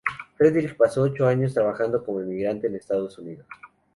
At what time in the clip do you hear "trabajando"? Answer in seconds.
1.53-2.03